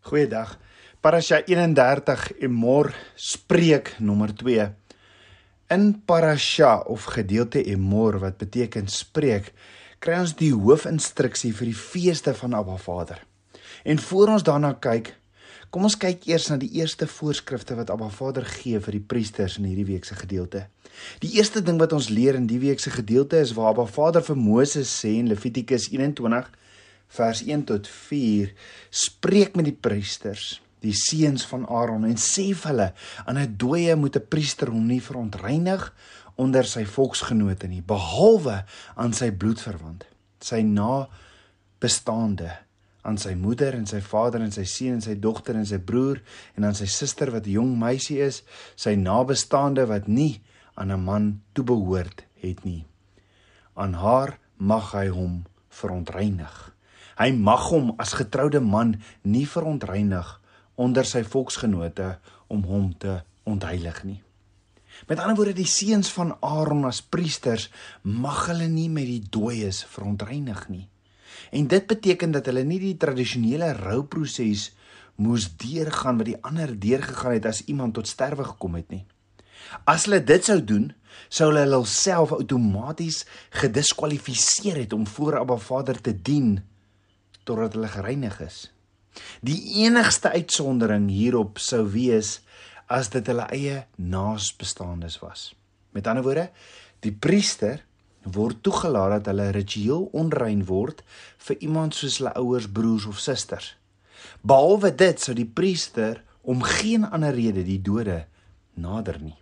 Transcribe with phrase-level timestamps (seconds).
[0.00, 0.54] Goeiedag.
[1.00, 4.64] Parasha 31 Emor spreek nommer 2.
[5.76, 9.52] In Parasha of gedeelte Emor wat beteken spreek,
[10.00, 13.20] kry ons die hoofinstruksie vir die feeste van Abba Vader.
[13.84, 15.12] En voor ons daarna kyk,
[15.68, 19.58] kom ons kyk eers na die eerste voorskrifte wat Abba Vader gee vir die priesters
[19.60, 20.64] in hierdie week se gedeelte.
[21.20, 24.24] Die eerste ding wat ons leer in die week se gedeelte is waar Abba Vader
[24.24, 26.48] vir Moses sê in Levitikus 21
[27.16, 28.52] vers 1 tot 4
[28.90, 32.88] spreek met die priesters die seuns van Aaron en sê vir hulle
[33.26, 35.92] aan 'n dooie moet 'n priester hom nie verontreinig
[36.36, 38.64] onder sy volksgenote nie behalwe
[38.96, 40.04] aan sy bloedverwant
[40.40, 41.08] sy na
[41.80, 42.50] bestaande
[43.02, 46.20] aan sy moeder en sy vader en sy seun en sy dogter en sy broer
[46.56, 48.42] en aan sy suster wat 'n jong meisie is
[48.76, 50.40] sy nabestaande wat nie
[50.76, 52.84] aan 'n man toebehoort het nie.
[53.74, 56.72] Aan haar mag hy hom verontreinig
[57.20, 58.94] Hy mag hom as getroude man
[59.28, 60.28] nie verontreinig
[60.80, 62.14] onder sy volksgenote
[62.48, 64.20] om hom te ontheilig nie.
[65.08, 67.68] Met ander woorde, die seuns van Aaron as priesters
[68.02, 70.86] mag hulle nie met die dooies verontreinig nie.
[71.52, 74.70] En dit beteken dat hulle nie die tradisionele rouproses
[75.20, 79.04] moes deurgaan wat die ander deurgegaan het as iemand tot sterwe gekom het nie.
[79.84, 80.88] As hulle dit sou doen,
[81.28, 83.26] sou hulle hulself outomaties
[83.60, 86.62] gediskwalifiseer het om voor Abba Vader te dien
[87.44, 88.58] totdat hulle gereinig is.
[89.42, 92.38] Die enigste uitsondering hierop sou wees
[92.90, 95.50] as dit hulle eie naasbestaandes was.
[95.94, 96.50] Met ander woorde,
[97.02, 97.82] die priester
[98.22, 101.02] word toegelaat dat hulle ritueel onrein word
[101.46, 103.74] vir iemand soos hulle ouers, broers of susters.
[104.42, 108.24] Behalwe dit sou die priester om geen ander rede die dode
[108.74, 109.36] nader nie.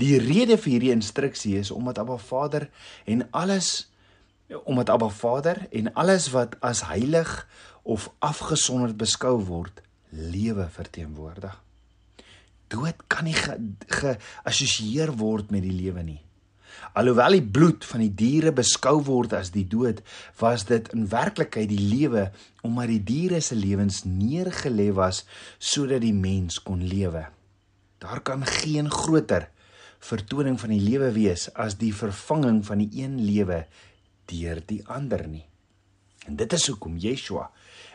[0.00, 2.68] Die rede vir hierdie instruksie is omdat Abba Vader
[3.04, 3.90] en alles
[4.64, 7.48] omdat Abba Vader en alles wat as heilig
[7.82, 11.56] of afgesonderd beskou word, lewe verteenwoordig.
[12.68, 16.20] Dood kan nie geassosieer ge word met die lewe nie.
[16.98, 20.00] Alhoewel die bloed van die diere beskou word as die dood,
[20.40, 22.28] was dit in werklikheid die lewe
[22.66, 25.24] omdat die diere se lewens neergelê was
[25.58, 27.26] sodat die mens kon lewe.
[27.98, 29.48] Daar kan geen groter
[29.98, 33.64] vertoning van die lewe wees as die vervanging van die een lewe
[34.28, 35.46] deur die ander nie.
[36.28, 37.48] En dit is hoekom Yeshua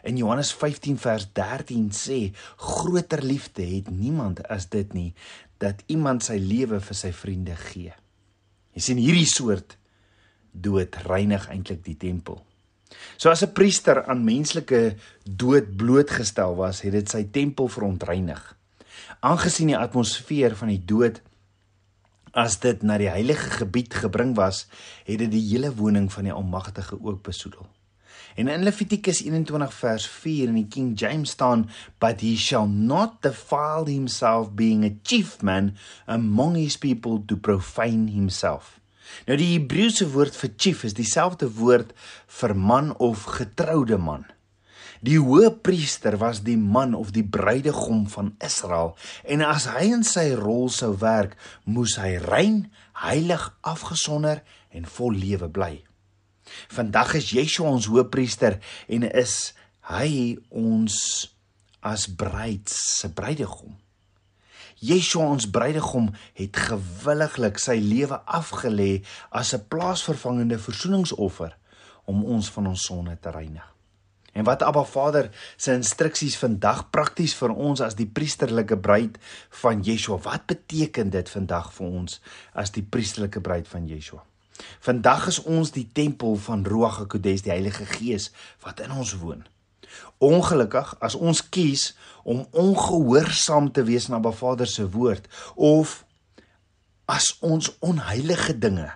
[0.03, 5.13] in Johannes 15 vers 13 sê: "Groter liefde het niemand as dit nie
[5.57, 7.94] dat iemand sy lewe vir sy vriende gee."
[8.73, 9.77] Jy sien hierdie soort
[10.51, 12.45] dood reinig eintlik die tempel.
[13.17, 18.57] So as 'n priester aan menslike dood blootgestel was, het dit sy tempel verontreinig.
[19.19, 21.21] Aangesien die atmosfeer van die dood
[22.33, 24.66] As dit na die heilige gebied gebring was,
[25.05, 27.67] het dit die hele woning van die Almagtige ook besoedel.
[28.35, 33.21] En in Levitikus 21 vers 4 in die King James staan, "But he shall not
[33.21, 38.79] defile himself being a chief man among his people to profane himself."
[39.25, 41.94] Nou die Hebreëse woord vir chief is dieselfde woord
[42.27, 44.25] vir man of getroude man.
[45.03, 48.94] Die hoëpriester was die man of die bruidegom van Israel
[49.28, 51.36] en as hy in sy rol sou werk,
[51.68, 52.69] moes hy rein,
[53.03, 54.40] heilig, afgesonder
[54.72, 55.74] en vol lewe bly.
[56.72, 59.52] Vandag is Yeshua ons hoëpriester en is
[59.92, 60.96] hy ons
[61.84, 63.75] as bruid se bruidegom.
[64.84, 66.09] Yeshua ons bruidegom
[66.40, 71.58] het gewilliglik sy lewe afgelê as 'n plaasvervangende verzoeningsoffer
[72.06, 73.72] om ons van ons sonde te reinig.
[74.33, 79.19] En wat Abba Vader se instruksies vandag prakties vir ons as die priesterlike bruid
[79.61, 80.17] van Yeshua.
[80.25, 82.21] Wat beteken dit vandag vir ons
[82.57, 84.23] as die priesterlike bruid van Yeshua?
[84.81, 88.31] Vandag is ons die tempel van Ruach HaKodes, die Heilige Gees
[88.66, 89.45] wat in ons woon.
[90.23, 91.91] Ongelukkig as ons kies
[92.23, 96.01] om ongehoorsaam te wees na Abba Vader se woord of
[97.05, 98.89] as ons onheilige dinge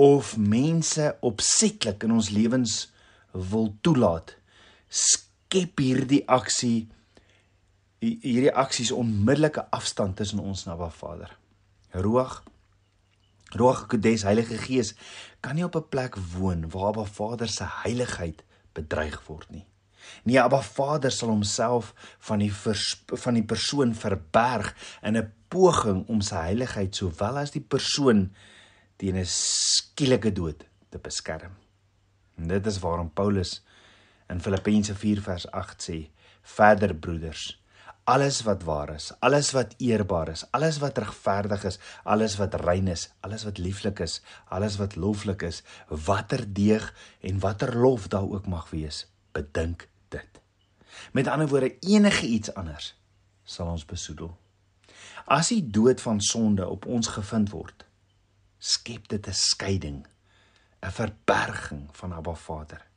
[0.00, 2.86] of mense opsetlik in ons lewens
[3.32, 4.36] wil toelaat
[4.92, 6.88] skep hierdie aksie
[8.02, 11.36] hierdie aksies onmiddellike afstand tussen ons en Abba Vader.
[11.94, 12.40] Roog
[13.54, 14.94] Roog Kodes Heilige Gees
[15.40, 19.66] kan nie op 'n plek woon waar Abba Vader se heiligheid bedreig word nie.
[20.24, 22.52] Nee, Abba Vader sal homself van die
[23.06, 28.32] van die persoon verberg in 'n poging om sy heiligheid sowel as die persoon
[28.96, 31.52] teen 'n skielike dood te beskerm.
[32.36, 33.62] En dit is waarom Paulus
[34.32, 35.98] in Filippense 4 vers 8 sê:
[36.42, 37.62] "Verder broeders,
[38.04, 42.88] alles wat waar is, alles wat eerbaar is, alles wat regverdig is, alles wat rein
[42.88, 48.28] is, alles wat lieflik is, alles wat loflik is, watter deeg en watter lof daar
[48.28, 50.40] ook mag wees, bedink dit."
[51.12, 52.94] Met ander woorde, enige iets anders
[53.44, 54.36] sal ons besoedel.
[55.26, 57.84] As die dood van sonde op ons gevind word,
[58.58, 60.06] skep dit 'n skeiding,
[60.82, 62.91] 'n verberging van Abba Vader.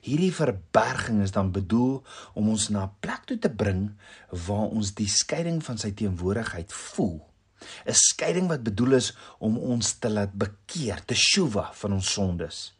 [0.00, 2.02] Hierdie verberging is dan bedoel
[2.34, 3.96] om ons na 'n plek toe te bring
[4.30, 7.26] waar ons die skeiding van sy teenwoordigheid voel.
[7.86, 12.74] 'n Skeiding wat bedoel is om ons te laat bekeer, te shuva van ons sondes.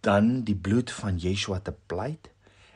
[0.00, 2.30] Dan die bloed van Yeshua te pleit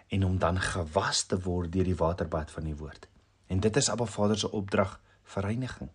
[0.08, 3.08] en om dan gewas te word deur die waterbad van die woord.
[3.46, 5.00] En dit is Abba Vader se opdrag
[5.34, 5.90] vir reiniging.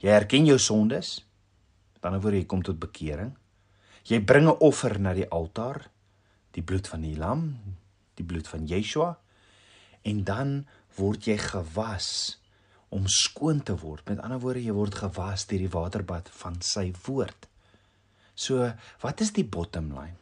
[0.00, 1.26] Jy erken jou sondes,
[2.00, 3.34] dan word jy kom tot bekering.
[4.08, 5.90] Jy bring 'n offer na die altaar,
[6.52, 7.58] die bloed van die lam,
[8.14, 9.18] die bloed van Yeshua,
[10.02, 10.66] en dan
[10.96, 12.38] word jy gewas
[12.88, 14.08] om skoon te word.
[14.08, 17.48] Met ander woorde, jy word gewas deur die waterbad van sy woord.
[18.34, 20.16] So, wat is die bottom line?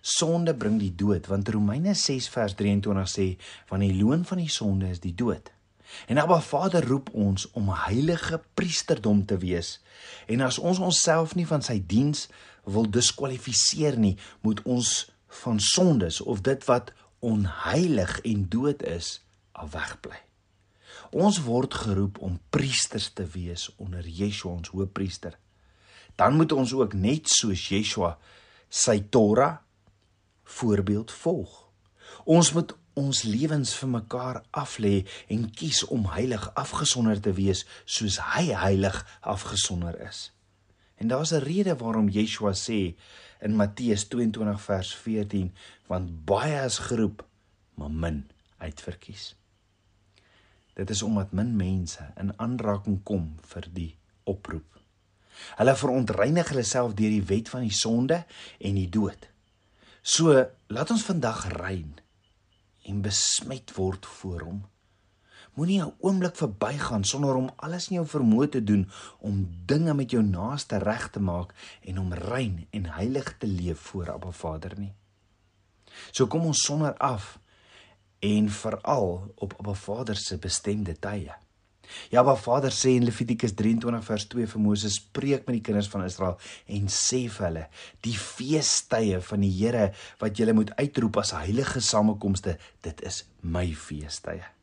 [0.00, 3.28] Sonde bring die dood, want Romeine 6 vers 23 sê,
[3.68, 5.50] want die loon van die sonde is die dood.
[6.06, 9.78] En Abba Vader roep ons om heilige priesterdom te wees.
[10.28, 12.26] En as ons onsself nie van sy diens
[12.68, 15.10] wil diskwalifiseer nie, moet ons
[15.42, 16.92] van sondes of dit wat
[17.24, 19.18] onheilig en dood is,
[19.52, 20.18] afwegbly.
[21.10, 25.38] Ons word geroep om priesters te wees onder Yeshua ons hoëpriester.
[26.18, 28.16] Dan moet ons ook net soos Yeshua
[28.68, 29.58] sy Torah
[30.58, 31.54] voorbeeld volg.
[32.24, 38.18] Ons moet ons lewens vir mekaar aflê en kies om heilig afgesonder te wees soos
[38.34, 40.28] hy heilig afgesonder is.
[40.98, 42.94] En daar's 'n rede waarom Yeshua sê
[43.40, 45.54] in Matteus 22 vers 14,
[45.86, 47.26] want baie is geroep,
[47.74, 49.36] maar min uitverkies.
[50.74, 54.78] Dit is omdat min mense in aanraking kom vir die oproep.
[55.58, 58.24] Hulle verontreinig hulle self deur die wet van die sonde
[58.58, 59.28] en die dood.
[60.02, 61.98] So, laat ons vandag rein
[62.82, 64.60] en besmet word voor hom.
[65.58, 70.10] Moenie 'n oomblik verbygaan sonder om alles in jou vermoë te doen om dinge met
[70.10, 74.78] jou naaste reg te maak en om rein en heilig te leef voor Abba Vader
[74.78, 74.92] nie.
[76.10, 77.38] So kom ons sonder af
[78.18, 81.34] en veral op Abba Vader se bestemde tye.
[82.10, 85.88] Ja, Abba Vader sê in Levitikus 23 vers 2 vir Moses: "Spreek met die kinders
[85.88, 87.66] van Israel en sê vir hulle:
[88.00, 93.74] Die feestydde van die Here wat julle moet uitroep as heilige samekomste, dit is my
[93.74, 94.57] feestydde."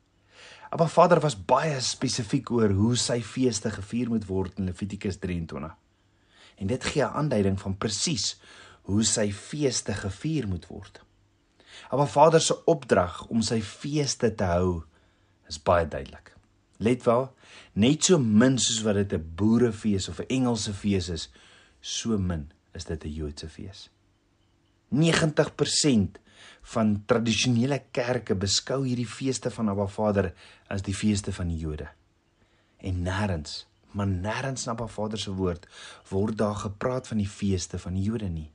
[0.69, 5.75] Maar Vader was baie spesifiek oor hoe sy feeste gevier moet word in Levitikus 23.
[6.55, 8.39] En dit gee 'n aanduiding van presies
[8.81, 11.01] hoe sy feeste gevier moet word.
[11.91, 14.83] Maar Vader se opdrag om sy feeste te hou
[15.47, 16.33] is baie duidelik.
[16.77, 17.29] Let wel,
[17.73, 21.29] net so min soos wat dit 'n boerefees of 'n Engelse fees is,
[21.79, 23.89] so min is dit 'n Joodse fees.
[24.89, 26.19] 90%
[26.73, 30.31] van tradisionele kerke beskou hierdie feeste van Abba Vader
[30.71, 31.87] as die feeste van die Jode.
[32.81, 35.67] En nêrens, maar nêrens in Abba Vader se woord
[36.09, 38.49] word daar gepraat van die feeste van die Jode nie.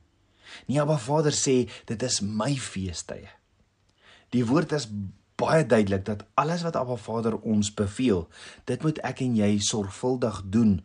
[0.67, 3.31] Nie Abba Vader sê dit is my feestydde.
[4.31, 4.87] Die woord is
[5.39, 8.27] baie duidelik dat alles wat Abba Vader ons beveel,
[8.69, 10.79] dit moet ek en jy sorgvuldig doen.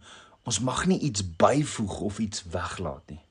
[0.46, 3.22] Ons mag nie iets byvoeg of iets weglaat nie.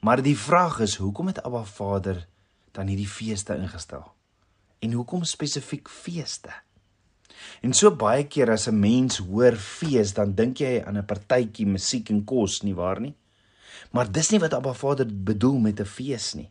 [0.00, 2.26] Maar die vraag is, hoekom het Abba Vader
[2.72, 4.04] dan hierdie feeste ingestel?
[4.80, 6.52] En hoekom spesifiek feeste?
[7.64, 11.66] En so baie keer as 'n mens hoor fees, dan dink jy aan 'n partytjie
[11.66, 13.14] musiek en kos, nie waar nie?
[13.90, 16.50] Maar dis nie wat Abba Vader bedoel met 'n fees nie.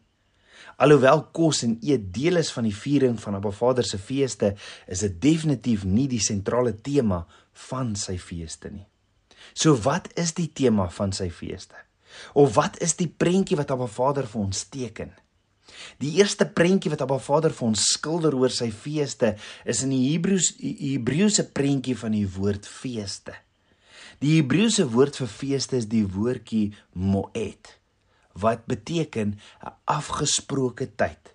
[0.78, 4.56] Alhoewel kos en eet deel is van die viering van Abba Vader se feeste,
[4.88, 7.26] is dit definitief nie die sentrale tema
[7.70, 8.88] van sy feeste nie.
[9.54, 11.76] So wat is die tema van sy feeste?
[12.34, 15.12] Of wat is die prentjie wat Abba Vader vir ons teken?
[16.00, 20.04] Die eerste prentjie wat Abba Vader vir ons skilder oor sy feeste is in die
[20.12, 23.36] Hebreëse Hebreëse prentjie van die woord feeste.
[24.20, 27.76] Die Hebreëse woord vir feeste is die woordjie moed
[28.40, 31.34] wat beteken 'n afgesproke tyd,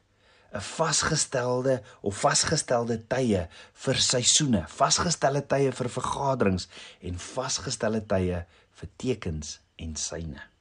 [0.53, 3.49] 'n vasgestelde of vasgestelde tye
[3.85, 6.69] vir seisoene, vasgestelde tye vir vergaderings
[7.01, 10.54] en vasgestelde tye vir tekens en syne.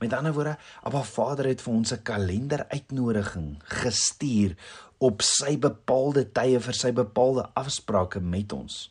[0.00, 4.56] Met ander woorde, Abba Vader het vir ons 'n kalender uitnodiging gestuur
[4.98, 8.90] op sy bepaalde tye vir sy bepaalde afsprake met ons.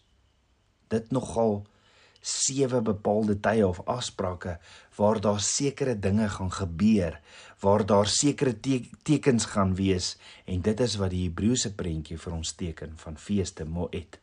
[0.87, 1.63] Dit nogal
[2.23, 4.57] sewe bepaalde tye of afsprake
[4.95, 7.19] waar daar sekere dinge gaan gebeur,
[7.59, 12.33] waar daar sekere te tekens gaan wees en dit is wat die Hebreëse prentjie vir
[12.33, 14.19] ons teken van feeste Moed.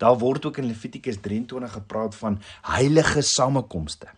[0.00, 4.08] Daar word ook in Levitikus 23 gepraat van heilige samekomste.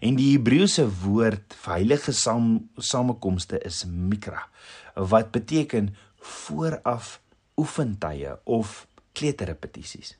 [0.00, 4.46] En die Hebreëse woord vir heilige saam, samekomste is mikra
[4.94, 7.20] wat beteken vooraf
[7.56, 10.14] oefentye of kleuterrepetisies.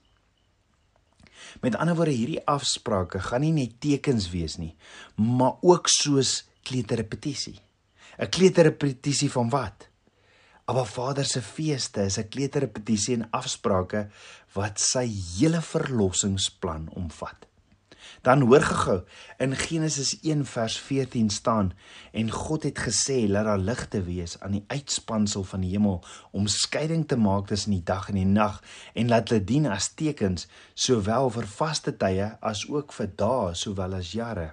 [1.61, 4.75] Met ander woorde hierdie afsprake gaan nie net tekens wees nie,
[5.16, 7.59] maar ook soos kleuterrepetisie.
[8.18, 9.88] 'n Kleuterrepetisie van wat?
[10.64, 14.09] Abba Vader se feeste is 'n kleuterrepetisie en afsprake
[14.54, 15.06] wat sy
[15.38, 17.47] hele verlossingsplan omvat.
[18.23, 19.00] Dan hoor gehou
[19.38, 21.73] in Genesis 1 vers 14 staan
[22.12, 26.46] en God het gesê laat daar ligte wees aan die uitspansel van die hemel om
[26.46, 28.61] skeiding te maak tussen die dag en die nag
[28.94, 33.99] en laat dit dien as tekens sowel vir vaste tye as ook vir dae sowel
[34.00, 34.52] as jare.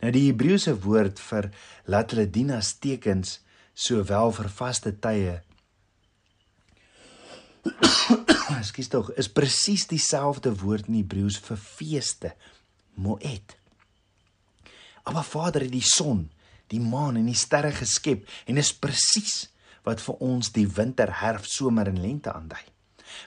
[0.00, 1.50] Nou die Hebreëse woord vir
[1.86, 3.40] laat hulle dien as tekens
[3.74, 5.40] sowel vir vaste tye
[8.60, 12.32] Ekskuus tog, is presies dieselfde woord in Hebreëus vir feeste
[12.96, 13.56] Moed.
[15.12, 16.26] Maar Vader het die son,
[16.72, 19.46] die maan en die sterre geskep en is presies
[19.86, 22.64] wat vir ons die winter, herfs, somer en lente aandui.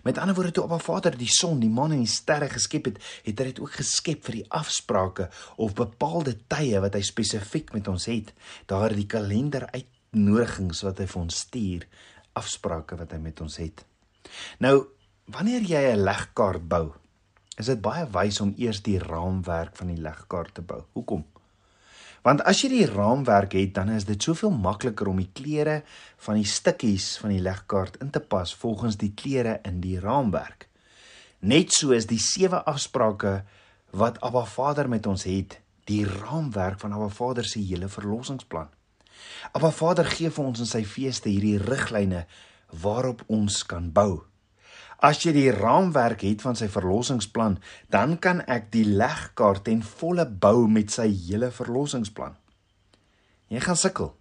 [0.04, 3.00] Met ander woorde toe Abba Vader die son, die maan en die sterre geskep het,
[3.26, 7.88] het hy dit ook geskep vir die afsprake of bepaalde tye wat hy spesifiek met
[7.92, 8.34] ons het.
[8.70, 11.88] Daar die kalender uitnodigings wat hy vir ons stuur,
[12.40, 13.86] afsprake wat hy met ons het.
[14.60, 14.76] Nou,
[15.32, 16.94] wanneer jy 'n legkaart bou,
[17.60, 20.80] is dit baie wys om eers die raamwerk van die legkaart te bou.
[20.96, 21.25] Hoekom?
[22.24, 25.82] Want as jy die raamwerk het, dan is dit soveel makliker om die kleure
[26.25, 30.68] van die stukkies van die legkaart in te pas volgens die kleure in die raamwerk.
[31.39, 33.39] Net so is die sewe afsprake
[33.96, 38.68] wat Abba Vader met ons het, die raamwerk van Abba Vader se hele verlossingsplan.
[39.56, 42.25] Abba Vader gee vir ons in sy feeste hierdie riglyne
[42.84, 44.28] waarop ons kan bou.
[45.00, 47.56] As jy die raamwerk het van sy verlossingsplan,
[47.88, 52.36] dan kan ek die legkaart ten volle bou met sy hele verlossingsplan.
[53.48, 54.12] Jy gaan sukkel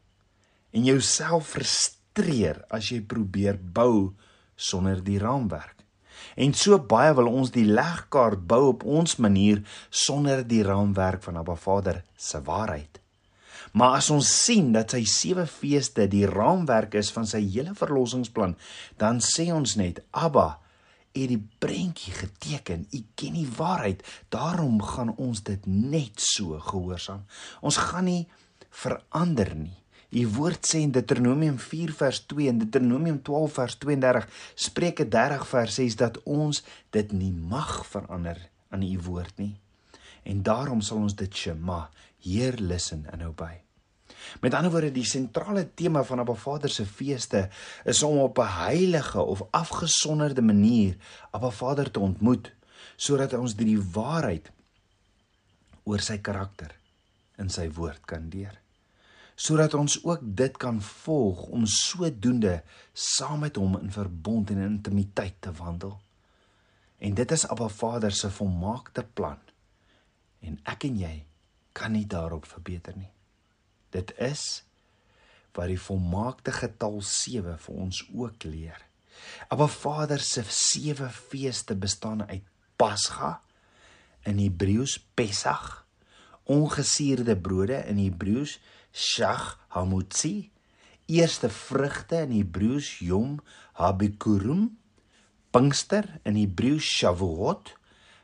[0.70, 4.14] en jouself frustreer as jy probeer bou
[4.54, 5.74] sonder die raamwerk.
[6.38, 11.40] En so baie wil ons die legkaart bou op ons manier sonder die raamwerk van
[11.42, 13.02] Abba Vader se waarheid.
[13.74, 18.54] Maar as ons sien dat sy sewe feeste die raamwerk is van sy hele verlossingsplan,
[18.96, 20.60] dan sê ons net Abba
[21.12, 22.86] het die prentjie geteken.
[22.90, 24.04] U ken die waarheid.
[24.28, 27.24] Daarom gaan ons dit net so gehoorsaam.
[27.60, 28.24] Ons gaan nie
[28.70, 29.76] verander nie.
[30.08, 35.46] U woord sê in Deuteronomium 4 vers 2 en Deuteronomium 12 vers 32, Spreuke 30
[35.50, 36.62] vers 6 dat ons
[36.96, 38.40] dit nie mag verander
[38.72, 39.54] aan u woord nie.
[40.24, 41.88] En daarom sal ons dit shema,
[42.24, 43.67] Heer listen en obey.
[44.40, 47.48] Met ander woorde, die sentrale tema van Abba Vader se feeste
[47.84, 50.96] is om op 'n heilige of afgesonderde manier
[51.30, 52.52] Abba Vader te ontmoet
[52.96, 54.50] sodat ons die waarheid
[55.84, 56.74] oor sy karakter
[57.38, 58.60] in sy woord kan leer.
[59.38, 64.76] Sodat ons ook dit kan volg om sodoende saam met hom in verbond en in
[64.76, 66.00] intimiteit te wandel.
[66.98, 69.38] En dit is Abba Vader se volmaakte plan.
[70.40, 71.14] En ek en jy
[71.72, 73.10] kan nie daarop verbeter nie.
[73.94, 74.64] Dit is
[75.58, 78.78] wat die volmaakte getal 7 vir ons ook leer.
[79.50, 82.44] Abba Vader se sewe feeste bestaan uit
[82.78, 83.40] Pasga
[84.28, 85.86] in Hebreëus Pesach,
[86.46, 88.58] ongesuurde brode in Hebreëus
[88.92, 90.50] Shach Hamutzi,
[91.10, 93.40] eerste vrugte in Hebreëus Yom
[93.80, 94.68] HaBikurim,
[95.50, 97.74] Pinkster in Hebreëus Shavuot,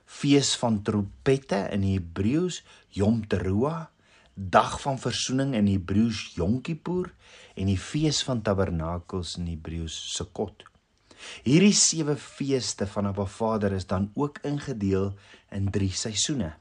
[0.05, 2.63] fees van trompette in Hebreëus
[2.95, 3.89] Yom Teruah
[4.35, 7.13] dag van verzoening in Hebreëus Yom Kippur
[7.55, 10.65] en die fees van tabernakels in Hebreëus Sukkot.
[11.47, 15.15] Hierdie sewe feeste van Abba Vader is dan ook ingedeel
[15.55, 16.53] in 3 seisoene.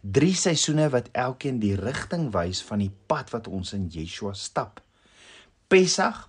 [0.00, 4.78] 3 seisoene wat elkeen die rigting wys van die pad wat ons in Yeshua stap.
[5.68, 6.28] Pessach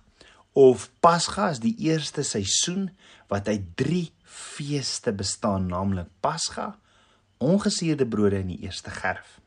[0.58, 2.90] of Pasga is die eerste seisoen
[3.30, 6.74] wat uit 3 feeste bestaan, naamlik Pasga,
[7.38, 9.38] ongesuurde brode in die eerste gerf.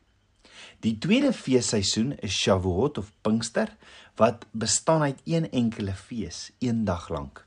[0.84, 3.70] Die tweede feesseisoen is Shavuot of Pinkster
[4.20, 7.46] wat bestaan uit een enkele fees, een dag lank.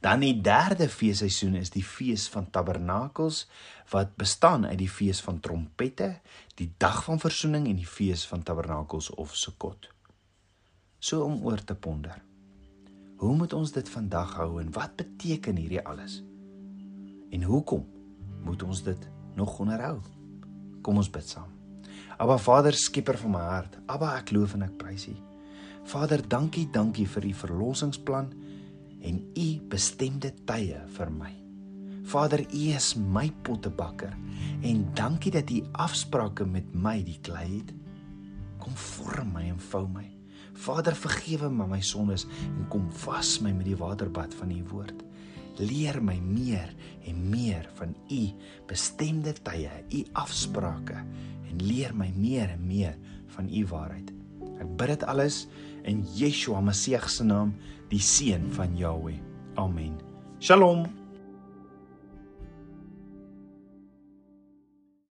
[0.00, 3.46] Dan die derde feesseisoen is die fees van Tabernakels
[3.88, 6.18] wat bestaan uit die fees van trompette,
[6.60, 9.88] die dag van verzoening en die fees van Tabernakels of Sukkot.
[10.98, 12.20] So om oor te ponder.
[13.16, 16.20] Hoe moet ons dit vandag hou en wat beteken hierdie alles?
[17.32, 17.88] En hoekom
[18.44, 20.00] moet ons dit nog onderhou?
[20.82, 21.55] Kom ons bid saam.
[22.16, 23.76] Aba Vader, skieper van my hart.
[23.92, 25.14] Aba, ek loof en ek prys U.
[25.86, 28.30] Vader, dankie, dankie vir U verlossingsplan
[29.06, 31.32] en U bestemde tye vir my.
[32.08, 34.14] Vader, U is my pottebakker
[34.64, 37.74] en dankie dat U afsprake met my die klei het.
[38.64, 40.08] Kom vorm my en vou my.
[40.56, 45.05] Vader, vergewe my my sondes en kom was my met die waterbad van u woord.
[45.58, 46.74] Leer my meer
[47.08, 48.22] en meer van u
[48.68, 50.98] bestemde tye, u afsprake
[51.50, 52.98] en leer my meer en meer
[53.36, 54.12] van u waarheid.
[54.60, 55.46] Ek bid dit alles
[55.84, 57.54] in Yeshua Messie se naam,
[57.88, 59.18] die seun van Jahweh.
[59.56, 59.96] Amen.
[60.40, 61.05] Shalom.